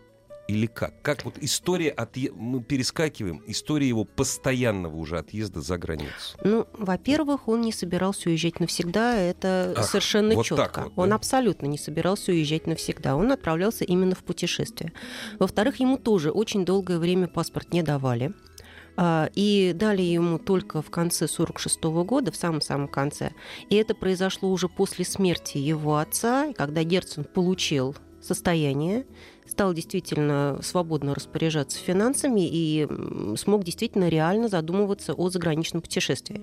[0.47, 1.01] или как?
[1.01, 6.37] Как вот история отъезда, мы перескакиваем, история его постоянного уже отъезда за границу.
[6.43, 10.83] Ну, во-первых, он не собирался уезжать навсегда, это Ах, совершенно вот четко.
[10.83, 11.15] вот, Он да?
[11.15, 14.93] абсолютно не собирался уезжать навсегда, он отправлялся именно в путешествие.
[15.39, 18.33] Во-вторых, ему тоже очень долгое время паспорт не давали.
[18.99, 23.31] А, И дали ему только в конце 46 года, в самом-самом конце.
[23.69, 29.05] И это произошло уже после смерти его отца, когда Герцен получил состояние,
[29.47, 32.87] стал действительно свободно распоряжаться финансами и
[33.37, 36.41] смог действительно реально задумываться о заграничном путешествии.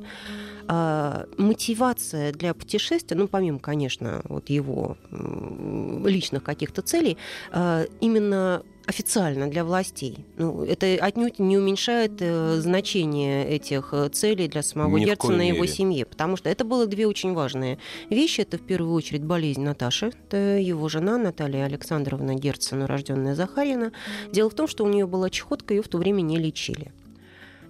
[0.66, 7.18] А, мотивация для путешествия, ну, помимо, конечно, вот его личных каких-то целей,
[7.52, 10.26] а, именно официально для властей.
[10.36, 15.48] Ну, это отнюдь не уменьшает э, значение этих э, целей для самого Ни Герцена и
[15.48, 15.68] его мере.
[15.68, 17.78] семьи, потому что это было две очень важные
[18.10, 18.42] вещи.
[18.42, 23.92] Это в первую очередь болезнь Наташи, это его жена Наталья Александровна Герцен, урожденная Захарина.
[24.32, 26.92] Дело в том, что у нее была чехотка, ее в то время не лечили.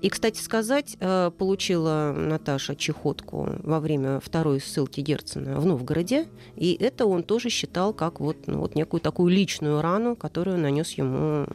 [0.05, 6.75] И, кстати сказать, э, получила Наташа чехотку во время второй ссылки Герцена в Новгороде, и
[6.79, 11.47] это он тоже считал как вот, ну, вот некую такую личную рану, которую нанес ему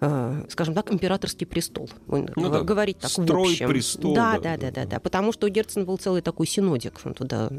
[0.00, 1.88] э, скажем так, императорский престол.
[2.06, 3.68] Ну да, говорить так в строй общем.
[3.68, 4.56] престол, Да, да, да, да.
[4.56, 5.00] да, да, да.
[5.00, 7.00] Потому что у Герцена был целый такой синодик.
[7.04, 7.50] Он туда,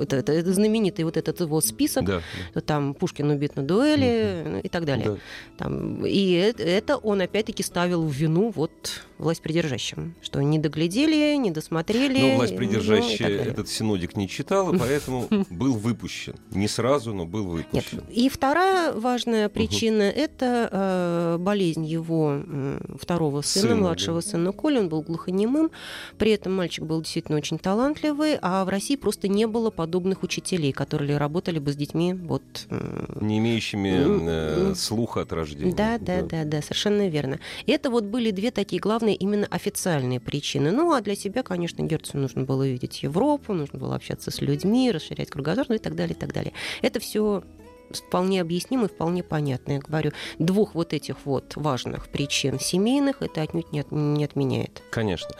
[0.00, 2.04] это, это- это знаменитый вот этот его список.
[2.04, 2.20] Да,
[2.66, 5.06] Там Пушкин убит на дуэли ну, и так далее.
[5.10, 5.16] да.
[5.58, 11.50] Там, и это он опять-таки ставил в вину вот власть придержащим, что не доглядели, не
[11.50, 12.34] досмотрели.
[12.36, 13.52] Власть ну, и придержащая далее.
[13.52, 16.34] этот синодик не читала, поэтому был выпущен.
[16.50, 17.66] Не сразу, но был Нет.
[17.72, 18.02] выпущен.
[18.10, 24.78] И вторая важная причина это э, болезнь его м, второго сына, Сына, младшего сына Коли.
[24.78, 25.70] Он был глухонемым.
[26.18, 30.72] При этом мальчик был действительно очень талантливый, а в России просто не было подобных учителей,
[30.72, 35.72] которые работали бы с детьми вот м, Не имеющими э, слуха от рождения.
[35.74, 37.38] Да, да, да, да, совершенно верно.
[37.66, 40.70] Это вот были две такие главные именно официальные причины.
[40.70, 44.90] Ну, а для себя, конечно, Герцу нужно было видеть Европу, нужно было общаться с людьми,
[44.90, 46.52] расширять кругозор, ну и так далее, и так далее.
[46.82, 47.42] Это все
[47.90, 49.72] вполне объяснимо и вполне понятно.
[49.72, 54.82] Я говорю, двух вот этих вот важных причин семейных это отнюдь не, от- не отменяет.
[54.90, 55.34] Конечно.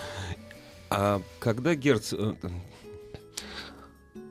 [0.91, 2.13] А когда Герц...
[2.13, 2.35] э,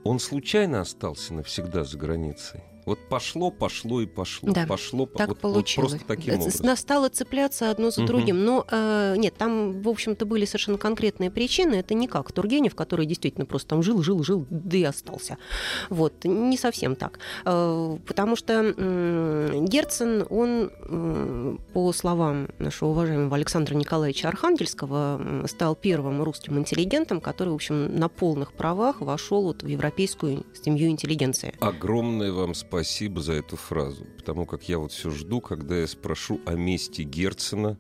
[0.04, 2.62] Он случайно остался навсегда за границей?
[2.86, 4.52] Вот пошло, пошло и пошло.
[4.52, 5.91] Да, пошло, по- Так вот, вот получилось.
[5.91, 6.76] просто таким Это образом.
[6.78, 8.08] стало цепляться одно за Мгм.
[8.08, 8.44] другим.
[8.44, 11.76] Но э, нет, там, в общем-то, были совершенно конкретные причины.
[11.76, 15.38] Это не как Тургенев, который действительно просто там жил, жил, жил, да и остался.
[15.89, 17.20] Вот, не совсем так.
[17.46, 25.76] Э, потому что м, Герцен, он, м, по словам нашего уважаемого Александра Николаевича Архангельского, стал
[25.76, 31.54] первым русским интеллигентом, который, в общем, на полных правах вошел вот в европейскую семью интеллигенции.
[31.60, 32.71] Огромное вам спасибо
[33.20, 37.78] за эту фразу, потому как я вот все жду, когда я спрошу о месте Герцена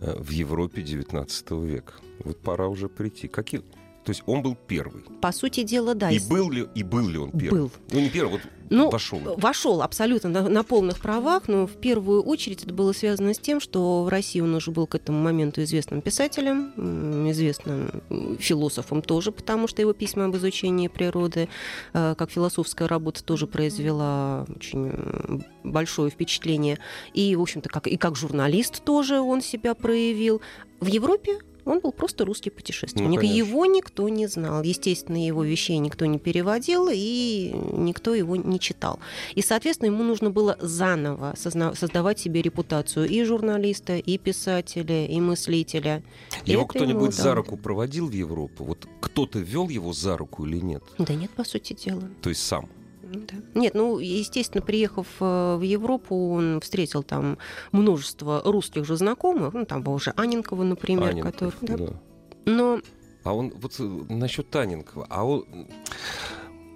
[0.00, 1.94] э, в Европе XIX века.
[2.24, 3.28] Вот пора уже прийти.
[3.28, 3.62] Какие...
[4.06, 5.02] То есть он был первый.
[5.20, 6.12] По сути дела, да.
[6.12, 7.62] и, был ли, и был ли он первый?
[7.62, 7.70] Был.
[7.90, 8.40] Ну, не первый, вот
[8.70, 9.18] Ну, вошел.
[9.36, 13.60] Вошел абсолютно на, на полных правах, но в первую очередь это было связано с тем,
[13.60, 18.00] что в России он уже был к этому моменту известным писателем, известным
[18.38, 21.48] философом тоже, потому что его письма об изучении природы,
[21.92, 26.78] э, как философская работа, тоже произвела очень большое впечатление.
[27.12, 30.40] И, в общем-то, как, и как журналист тоже он себя проявил.
[30.78, 33.20] В Европе он был просто русский путешественник.
[33.20, 34.62] Ну, его никто не знал.
[34.62, 39.00] Естественно, его вещей никто не переводил, и никто его не читал.
[39.34, 46.02] И, соответственно, ему нужно было заново создавать себе репутацию и журналиста, и писателя, и мыслителя.
[46.44, 48.64] Его кто-нибудь за руку проводил в Европу?
[48.64, 50.82] Вот кто-то вел его за руку или нет?
[50.98, 52.08] Да нет, по сути дела.
[52.22, 52.68] То есть сам.
[53.12, 53.36] Да.
[53.54, 57.38] Нет, ну, естественно, приехав э, в Европу, он встретил там
[57.72, 61.86] множество русских же знакомых, ну, там был же Аненкова, например, Анненков, который...
[61.86, 61.86] да.
[61.86, 62.00] да.
[62.46, 62.80] Но
[63.24, 65.46] А он вот э, насчет Таненкова, а он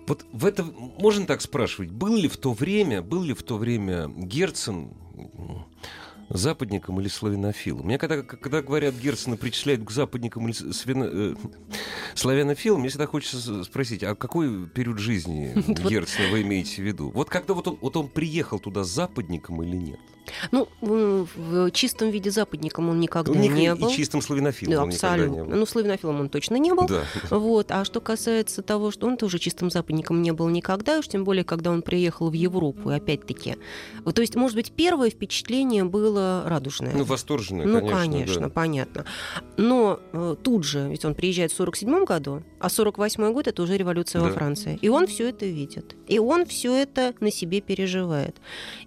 [0.06, 3.56] вот в это можно так спрашивать, был ли в то время, был ли в то
[3.56, 4.92] время Герцен
[6.30, 7.86] западником или славянофилом?
[7.86, 11.34] Мне когда, когда говорят Герцена причисляют к западникам или славяно- э,
[12.14, 15.52] Славянофил, мне всегда хочется спросить, а какой период жизни
[15.88, 17.10] Герцена вы имеете в виду?
[17.10, 20.00] Вот когда вот он, вот он приехал туда западником или нет?
[20.52, 23.88] Ну, в чистом виде западником он никогда ну, не был.
[23.88, 25.34] И чистым славянофилом да, он абсолютно.
[25.34, 25.56] не был.
[25.56, 26.86] Ну, славянофилом он точно не был.
[26.86, 27.04] Да.
[27.30, 27.70] Вот.
[27.70, 31.44] А что касается того, что он тоже чистым западником не был никогда, уж тем более,
[31.44, 33.56] когда он приехал в Европу, и опять-таки.
[34.14, 36.92] То есть, может быть, первое впечатление было радужное.
[36.94, 38.04] Ну, восторженное, ну, конечно.
[38.04, 38.48] Ну, конечно, да.
[38.48, 39.04] понятно.
[39.56, 43.76] Но э, тут же, ведь он приезжает в 47 году, а 48 год это уже
[43.76, 44.28] революция да.
[44.28, 44.78] во Франции.
[44.82, 45.96] И он все это видит.
[46.08, 48.36] И он все это на себе переживает.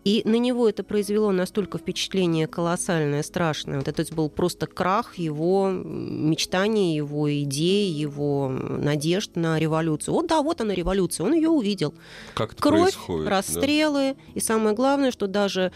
[0.03, 3.77] И на него это произвело настолько впечатление колоссальное, страшное.
[3.77, 10.13] Вот это был просто крах его мечтаний, его идей, его надежд на революцию.
[10.13, 11.93] Вот да, вот она революция, он ее увидел.
[12.33, 14.13] Как это Кровь, происходит, расстрелы.
[14.13, 14.31] Да.
[14.35, 15.71] И самое главное, что даже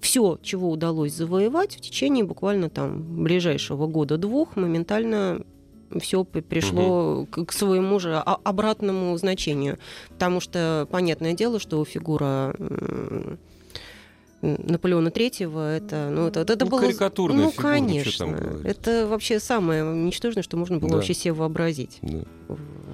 [0.00, 5.42] все, чего удалось завоевать в течение буквально там ближайшего года-двух, моментально
[6.00, 7.44] все пришло угу.
[7.44, 9.78] к своему же обратному значению.
[10.10, 12.54] Потому что понятное дело, что фигура
[14.42, 16.80] Наполеона Третьего, это, ну, это, это ну, было...
[16.80, 18.60] Карикатурная ну, фигура, конечно.
[18.64, 20.96] Это вообще самое ничтожное, что можно было да.
[20.96, 22.20] вообще себе вообразить да.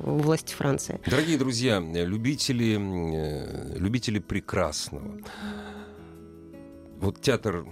[0.02, 1.00] власти Франции.
[1.06, 5.18] Дорогие друзья, любители, э, любители прекрасного.
[7.00, 7.66] Вот театр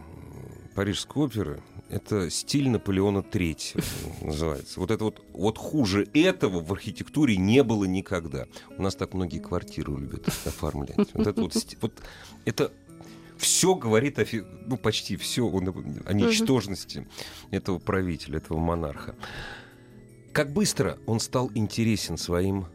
[0.75, 3.83] Парижской оперы это стиль Наполеона Третьего
[4.21, 4.81] называется.
[4.81, 8.47] Вот это вот, вот хуже этого в архитектуре не было никогда.
[8.77, 10.97] У нас так многие квартиры любят оформлять.
[11.15, 11.93] Вот это вот, вот
[12.45, 12.73] это
[13.37, 14.25] все говорит о,
[14.67, 17.07] ну, почти все о, о ничтожности
[17.51, 19.15] этого правителя, этого монарха.
[20.33, 22.67] Как быстро он стал интересен своим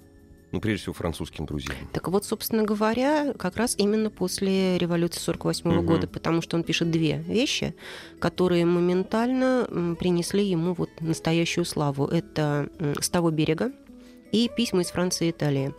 [0.51, 1.75] ну, прежде всего, французским друзьям.
[1.93, 5.81] Так вот, собственно говоря, как раз именно после революции 48 угу.
[5.83, 7.75] года, потому что он пишет две вещи,
[8.19, 12.05] которые моментально принесли ему вот настоящую славу.
[12.05, 13.71] Это «С того берега»
[14.31, 15.73] и «Письма из Франции и Италии».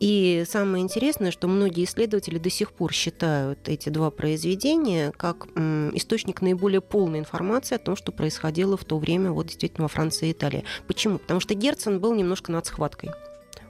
[0.00, 6.40] И самое интересное, что многие исследователи до сих пор считают эти два произведения как источник
[6.40, 10.32] наиболее полной информации о том, что происходило в то время вот действительно во Франции и
[10.32, 10.62] Италии.
[10.86, 11.18] Почему?
[11.18, 13.10] Потому что Герцен был немножко над схваткой.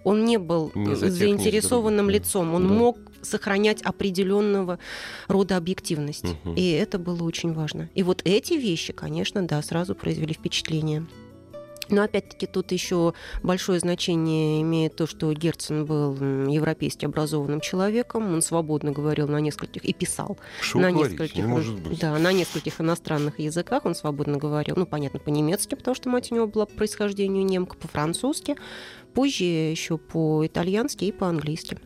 [0.09, 2.73] Он не был не заинтересованным лицом, он да.
[2.73, 4.79] мог сохранять определенного
[5.27, 6.25] рода объективность.
[6.25, 6.55] Угу.
[6.55, 7.91] И это было очень важно.
[7.95, 11.07] И вот эти вещи, конечно, да, сразу произвели впечатление.
[11.91, 16.15] Но опять-таки тут еще большое значение имеет то, что Герцен был
[16.49, 21.13] европейски образованным человеком, он свободно говорил на нескольких и писал Что на говорить?
[21.13, 21.99] нескольких, не может быть.
[21.99, 26.35] да, на нескольких иностранных языках, он свободно говорил, ну понятно по-немецки, потому что мать у
[26.35, 28.57] него была по происхождению немка, по-французски,
[29.19, 31.77] позже еще по-итальянски и по-английски.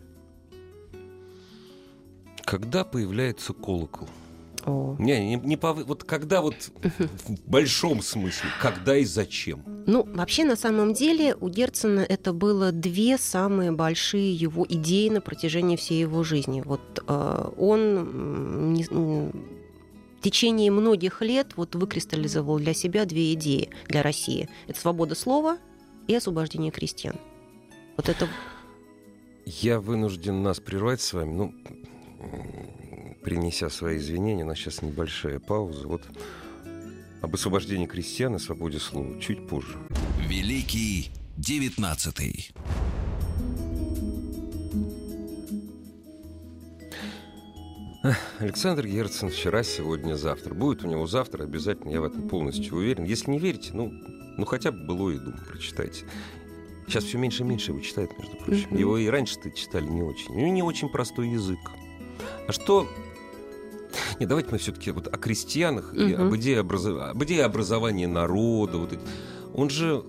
[2.45, 4.07] Когда появляется колокол?
[4.66, 4.97] О.
[4.99, 9.64] Не, не, не по, вот когда вот в большом смысле, когда и зачем?
[9.87, 15.23] Ну, вообще, на самом деле, у Герцена это было две самые большие его идеи на
[15.23, 16.61] протяжении всей его жизни.
[16.61, 19.33] Вот э, он не, в
[20.21, 24.51] течение многих лет вот выкристаллизовал для себя две идеи для России.
[24.68, 25.57] Это свобода слова
[26.12, 27.16] и освобождение крестьян.
[27.96, 28.29] Вот это...
[29.44, 31.33] Я вынужден нас прервать с вами.
[31.33, 31.55] Ну,
[33.22, 35.88] принеся свои извинения, у нас сейчас небольшая пауза.
[35.88, 36.03] Вот
[37.20, 39.79] об освобождении крестьян и свободе слова чуть позже.
[40.29, 42.51] Великий девятнадцатый.
[48.40, 50.55] Александр Герцен вчера, сегодня, завтра.
[50.55, 53.05] Будет у него завтра обязательно, я в этом полностью уверен.
[53.05, 53.92] Если не верите, ну,
[54.37, 56.05] ну хотя бы было и дум прочитайте.
[56.87, 58.77] Сейчас все меньше и меньше его читают, между прочим.
[58.77, 60.33] Его и раньше-то читали не очень.
[60.35, 61.59] У него не очень простой язык.
[62.49, 62.88] А что
[64.18, 66.01] не, давайте мы все-таки вот о крестьянах угу.
[66.01, 67.01] и об идее, образов...
[67.01, 68.79] об идее образования народа.
[68.79, 69.03] Вот эти.
[69.55, 70.05] Он же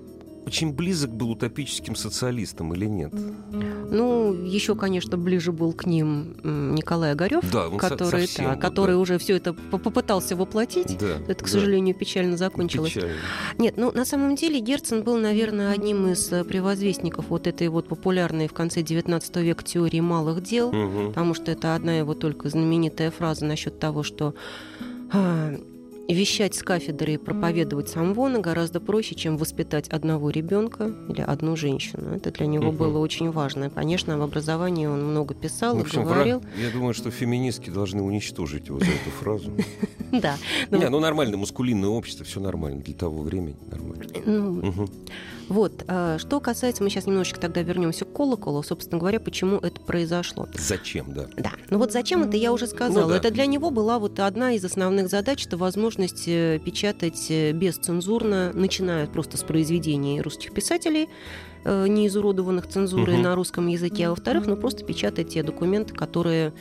[0.46, 3.14] очень близок был утопическим социалистам или нет?
[3.52, 6.36] Ну, еще, конечно, ближе был к ним
[6.76, 8.98] Николай Огарев, да, который, совсем, да, вот, который да.
[9.00, 10.98] уже все это попытался воплотить.
[10.98, 11.52] Да, это, к да.
[11.52, 12.94] сожалению, печально закончилось.
[12.94, 13.16] Печально.
[13.58, 17.88] Нет, ну на самом деле Герцен был, наверное, одним из э, превозвестников вот этой вот
[17.88, 21.10] популярной в конце XIX века теории малых дел, угу.
[21.10, 24.34] потому что это одна его только знаменитая фраза насчет того, что
[25.12, 25.56] а,
[26.08, 32.16] вещать с кафедры и проповедовать самвона гораздо проще, чем воспитать одного ребенка или одну женщину.
[32.16, 32.78] Это для него угу.
[32.78, 33.70] было очень важно.
[33.70, 36.40] Конечно, в образовании он много писал ну, и говорил.
[36.40, 39.52] Враг, я думаю, что феминистки должны уничтожить его за эту фразу.
[40.12, 40.38] Да.
[40.70, 44.88] Не, ну нормально, мускулинное общество, все нормально для того времени, нормально.
[45.54, 45.84] Вот.
[45.88, 50.48] А, что касается, мы сейчас немножечко тогда вернемся к колоколу, собственно говоря, почему это произошло.
[50.58, 51.28] Зачем, да?
[51.38, 51.52] Да.
[51.70, 53.04] Ну вот зачем это я уже сказала.
[53.04, 53.18] Ну, да.
[53.18, 58.52] Это для него была вот одна из основных задач, это возможность э, печатать э, бесцензурно,
[58.54, 61.08] начиная просто с произведений русских писателей,
[61.66, 63.24] э, не изуродованных цензурой Мгм.
[63.24, 66.52] на русском языке, а во-вторых, ну просто печатать те документы, которые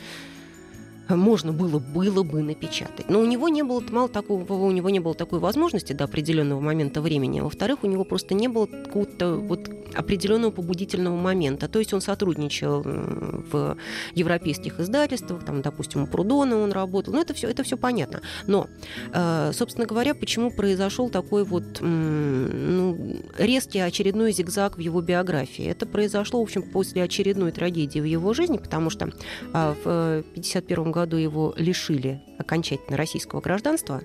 [1.09, 3.09] можно было, было бы напечатать.
[3.09, 6.59] Но у него не было, мало такого, у него не было такой возможности до определенного
[6.59, 7.39] момента времени.
[7.39, 11.67] А во-вторых, у него просто не было какого-то вот определенного побудительного момента.
[11.67, 13.77] То есть он сотрудничал в
[14.15, 17.13] европейских издательствах, там, допустим, у Прудона он работал.
[17.13, 18.21] Ну, это все, это все понятно.
[18.47, 18.67] Но,
[19.13, 25.65] э, собственно говоря, почему произошел такой вот ну, резкий очередной зигзаг в его биографии?
[25.65, 29.11] Это произошло, в общем, после очередной трагедии в его жизни, потому что
[29.53, 34.01] а, в 1951 году его лишили окончательно российского гражданства.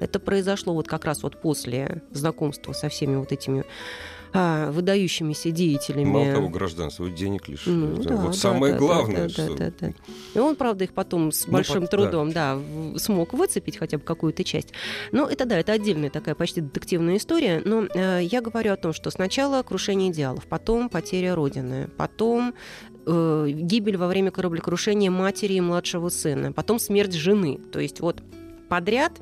[0.00, 3.64] Это произошло вот как раз вот после знакомства со всеми вот этими
[4.32, 6.04] а, выдающимися деятелями.
[6.04, 7.62] Мало того, гражданство, денег лишь.
[7.66, 9.56] Ну, да, вот да, самое да, главное, да, что...
[9.56, 9.92] да, да, да.
[10.34, 11.86] И он, правда, их потом с Ну, большим да.
[11.86, 14.68] трудом, да, в- смог выцепить хотя бы какую-то часть.
[15.12, 17.62] Но это, да, это отдельная такая почти детективная история.
[17.64, 22.54] Но э, я говорю о том, что сначала крушение идеалов, потом потеря Родины, потом
[23.08, 27.58] э, гибель во время кораблекрушения матери и младшего сына, потом смерть жены.
[27.72, 28.22] То есть вот
[28.68, 29.12] подряд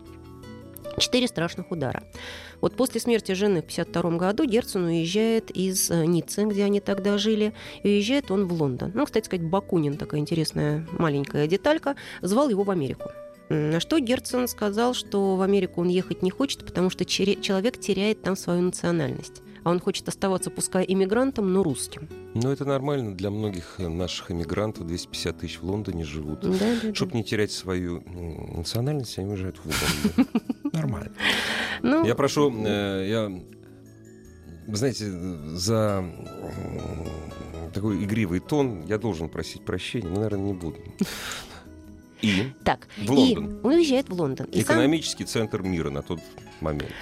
[0.98, 2.02] четыре страшных удара.
[2.60, 7.18] Вот после смерти жены в 1952 году Герцен уезжает из э, Ниццы, где они тогда
[7.18, 8.92] жили, и уезжает он в Лондон.
[8.94, 13.10] Ну, кстати сказать, Бакунин, такая интересная маленькая деталька, звал его в Америку.
[13.48, 18.22] На что Герцен сказал, что в Америку он ехать не хочет, потому что человек теряет
[18.22, 19.42] там свою национальность.
[19.66, 22.08] А он хочет оставаться, пускай иммигрантом, но русским.
[22.34, 24.86] Ну, это нормально для многих наших эмигрантов.
[24.86, 26.38] 250 тысяч в Лондоне живут.
[26.42, 26.94] Да, да, да.
[26.94, 28.00] Чтобы не терять свою
[28.56, 30.28] национальность, они уезжают в Лондон.
[30.72, 31.12] Нормально.
[31.82, 33.42] Ну, Я прошу, э, я,
[34.72, 35.10] знаете,
[35.56, 36.04] за
[37.74, 40.78] такой игривый тон я должен просить прощения, но, наверное, не буду.
[42.22, 43.26] И так, в Лондон.
[43.26, 44.46] и он уезжает в Лондон.
[44.52, 46.20] И сам Экономический центр мира на тот
[46.60, 46.92] момент.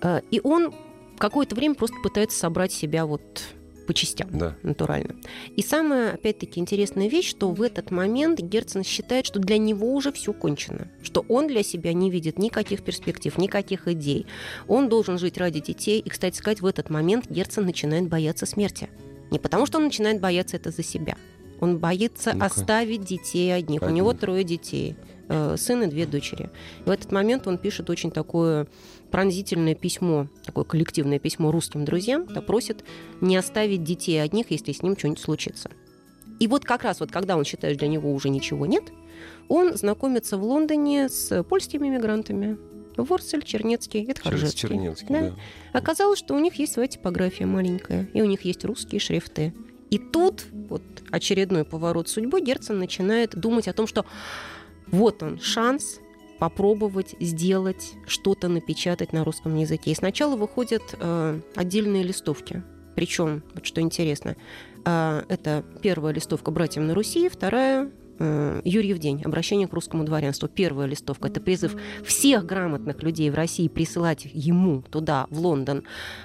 [0.00, 0.72] Э, И он
[1.18, 3.42] какое-то время просто пытается собрать себя вот
[3.86, 4.54] по частям, Да.
[4.62, 5.16] натурально.
[5.56, 10.12] И самая, опять-таки, интересная вещь, что в этот момент Герцен считает, что для него уже
[10.12, 14.26] все кончено, что он для себя не видит никаких перспектив, никаких идей.
[14.66, 16.00] Он должен жить ради детей.
[16.00, 18.90] И, кстати сказать, в этот момент Герцен начинает бояться смерти.
[19.30, 21.16] Не потому, что он начинает бояться это за себя.
[21.60, 22.46] Он боится Ну-ка.
[22.46, 23.82] оставить детей одних.
[23.82, 23.96] У Одних.
[23.98, 24.96] него трое детей.
[25.28, 26.50] э, Сын и две дочери.
[26.86, 28.66] В этот момент он пишет очень такое
[29.10, 32.84] пронзительное письмо, такое коллективное письмо русским друзьям, да просит
[33.20, 35.70] не оставить детей одних, если с ним что-нибудь случится.
[36.40, 38.84] И вот как раз вот когда он считает, что для него уже ничего нет,
[39.48, 42.56] он знакомится в Лондоне с польскими иммигрантами.
[42.96, 44.22] Ворсель, Чернецкий, это.
[44.52, 45.20] Чернецкий, Да.
[45.20, 45.34] да.
[45.72, 49.52] Оказалось, что у них есть своя типография маленькая, и у них есть русские шрифты.
[49.90, 54.04] И тут вот очередной поворот судьбы Герцен начинает думать о том, что
[54.90, 56.00] вот он шанс
[56.38, 59.90] попробовать сделать что-то напечатать на русском языке.
[59.90, 62.62] И сначала выходят э, отдельные листовки.
[62.94, 64.36] Причем, вот что интересно,
[64.84, 69.22] э, это первая листовка «Братьям на Руси», вторая э, Юрьев день.
[69.24, 70.48] Обращение к русскому дворянству.
[70.48, 71.28] Первая листовка.
[71.28, 75.82] Это призыв всех грамотных людей в России присылать ему туда, в Лондон,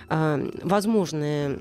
[0.09, 1.59] э, возможные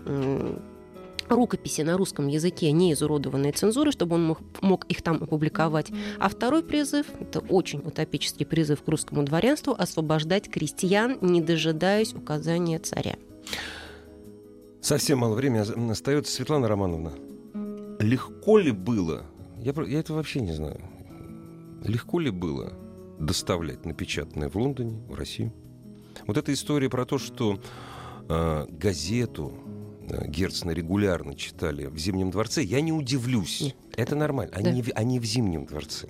[1.33, 5.91] рукописи на русском языке, не изуродованные цензурой, чтобы он мог, мог их там опубликовать.
[6.19, 12.79] А второй призыв, это очень утопический призыв к русскому дворянству, освобождать крестьян, не дожидаясь указания
[12.79, 13.17] царя.
[14.81, 16.33] Совсем мало времени остается.
[16.33, 17.13] Светлана Романовна,
[18.01, 19.25] легко ли было,
[19.59, 20.81] я, я это вообще не знаю,
[21.85, 22.73] легко ли было
[23.19, 25.53] доставлять напечатанное в Лондоне, в Россию?
[26.27, 27.59] Вот эта история про то, что
[28.29, 29.53] э, газету
[30.27, 33.61] Герцена регулярно читали в Зимнем дворце, я не удивлюсь.
[33.61, 33.77] Нет.
[33.97, 34.53] Это нормально.
[34.55, 34.93] Они, Да.
[34.95, 36.09] они в Зимнем дворце.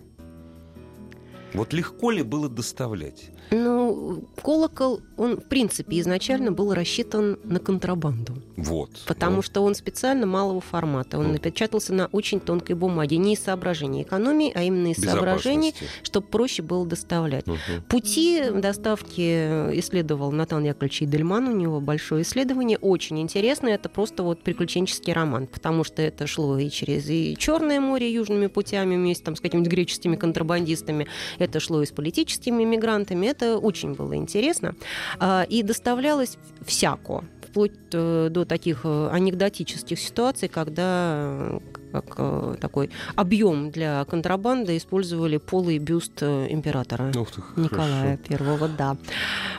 [1.55, 3.31] Вот легко ли было доставлять?
[3.51, 8.33] Ну, колокол, он, в принципе, изначально был рассчитан на контрабанду.
[8.57, 8.91] Вот.
[9.07, 11.19] Потому Ну, что он специально малого формата.
[11.19, 11.33] Он Мгм.
[11.35, 13.19] напечатался на очень тонкой бумаге.
[13.19, 17.47] Не из соображений экономии, а именно из соображений, чтобы проще было доставлять.
[17.47, 17.59] Мгм.
[17.89, 21.49] Пути доставки исследовал Натан Яковлевич Идельман.
[21.49, 22.79] У него большое исследование.
[22.79, 23.69] Очень интересно.
[23.69, 28.47] Это просто вот приключенческий роман, потому что это шло и через и Черное море южными
[28.47, 31.07] путями вместе там, с какими-то греческими контрабандистами.
[31.43, 33.27] Это шло и с политическими мигрантами.
[33.27, 34.75] Это очень было интересно.
[35.19, 37.25] А, И доставлялось всяко.
[37.43, 41.61] Вплоть э, до таких анекдотических ситуаций, когда
[41.93, 48.97] как такой объем для контрабанды использовали полый бюст императора Ух ты, Николая Первого, да.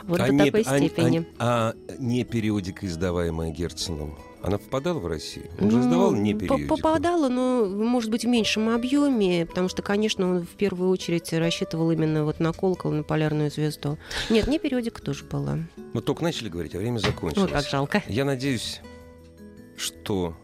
[0.02, 1.28] Вот а до не, такой а, степени.
[1.38, 4.18] А, а не периодика, издаваемая Герценом?
[4.44, 5.46] Она попадала в Россию?
[5.58, 6.76] Он же издавал ну, не периодику.
[6.76, 11.90] Попадала, но, может быть, в меньшем объеме, потому что, конечно, он в первую очередь рассчитывал
[11.90, 13.96] именно вот на колокол, на полярную звезду.
[14.28, 15.60] Нет, не периодика тоже была.
[15.94, 17.50] Мы только начали говорить, а время закончилось.
[17.50, 18.02] Вот как жалко.
[18.06, 18.82] Я надеюсь,
[19.78, 20.36] что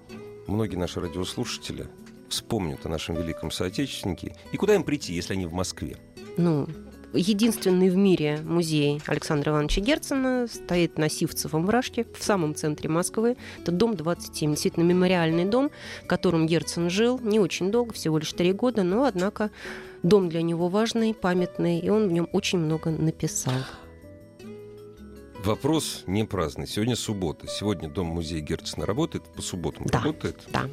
[0.47, 1.87] многие наши радиослушатели
[2.31, 4.35] вспомнят о нашем великом соотечественнике.
[4.53, 5.99] И куда им прийти, если они в Москве?
[6.39, 6.67] Ну,
[7.13, 13.37] единственный в мире музей Александра Ивановича Герцена стоит на Сивцевом вражке в самом центре Москвы.
[13.61, 15.71] Это дом 27, действительно мемориальный дом,
[16.05, 19.51] в котором Герцен жил не очень долго, всего лишь три года, но, однако,
[20.03, 23.55] дом для него важный, памятный, и он в нем очень много написал.
[25.45, 26.67] Вопрос не праздный.
[26.67, 27.47] Сегодня суббота.
[27.47, 30.37] Сегодня дом-музей Герцена работает, по субботам да, работает?
[30.53, 30.69] Да.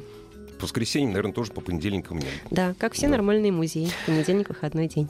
[0.58, 2.28] По воскресеньям, наверное, тоже по понедельникам нет.
[2.50, 3.12] Да, как все да.
[3.12, 3.90] нормальные музеи.
[4.04, 5.08] Понедельник, выходной день.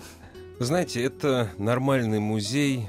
[0.61, 2.89] Знаете, это нормальный музей,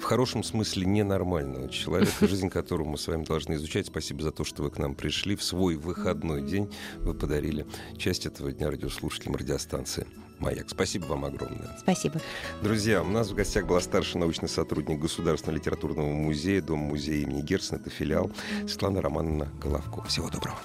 [0.00, 3.86] в хорошем смысле ненормального человека, жизнь которого мы с вами должны изучать.
[3.86, 5.36] Спасибо за то, что вы к нам пришли.
[5.36, 7.64] В свой выходной день вы подарили
[7.96, 10.04] часть этого дня радиослушателям радиостанции
[10.40, 10.68] «Маяк».
[10.68, 11.76] Спасибо вам огромное.
[11.78, 12.20] Спасибо.
[12.60, 17.40] Друзья, у нас в гостях была старший научный сотрудник Государственного литературного музея, Дом музея имени
[17.40, 18.32] Герцена, это филиал,
[18.66, 20.02] Светлана Романовна Головко.
[20.08, 20.58] Всего доброго.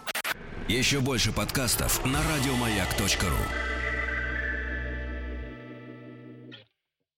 [0.68, 3.81] Еще больше подкастов на радиомаяк.ру